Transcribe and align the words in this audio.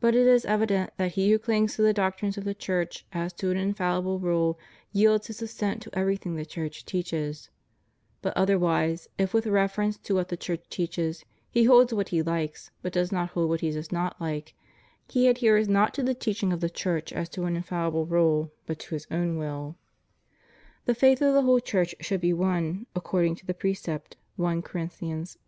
Now 0.00 0.10
it 0.10 0.14
is 0.14 0.44
evident 0.44 0.92
that 0.96 1.14
he 1.14 1.32
who 1.32 1.40
clings 1.40 1.74
to 1.74 1.82
the 1.82 1.92
doctrines 1.92 2.38
of 2.38 2.44
the 2.44 2.54
Church 2.54 3.04
as 3.12 3.32
to 3.32 3.50
an 3.50 3.56
infallible 3.56 4.20
rule 4.20 4.60
yields 4.92 5.26
his 5.26 5.42
assent 5.42 5.82
to 5.82 5.90
everything 5.92 6.36
the 6.36 6.46
Church 6.46 6.84
teaches; 6.84 7.50
but 8.22 8.32
otherwise, 8.36 9.08
if 9.18 9.34
with 9.34 9.48
reference 9.48 9.98
to 9.98 10.14
what 10.14 10.28
the 10.28 10.36
Church 10.36 10.62
teaches 10.70 11.24
he 11.50 11.64
holds 11.64 11.92
what 11.92 12.10
he 12.10 12.22
hkes, 12.22 12.70
but 12.80 12.92
does 12.92 13.10
not 13.10 13.30
hold 13.30 13.48
what 13.48 13.60
he 13.60 13.72
does 13.72 13.90
not 13.90 14.20
like, 14.20 14.54
he 15.10 15.26
adheres 15.26 15.68
not 15.68 15.92
to 15.94 16.04
the 16.04 16.14
teaching 16.14 16.52
of 16.52 16.60
the 16.60 16.70
Church 16.70 17.12
as 17.12 17.28
to 17.30 17.42
an 17.42 17.56
infallible 17.56 18.06
rule, 18.06 18.52
but 18.66 18.78
to 18.78 18.94
his 18.94 19.08
own 19.10 19.36
will." 19.36 19.74
* 20.28 20.84
"The 20.86 20.94
faith 20.94 21.20
of 21.20 21.34
the 21.34 21.42
whole 21.42 21.58
Church 21.58 21.92
should 21.98 22.20
be 22.20 22.32
one, 22.32 22.86
according 22.94 23.34
to 23.34 23.46
the 23.46 23.54
precept 23.54 24.16
(1 24.36 24.62
Corinthians 24.62 25.38
i. 25.40 25.42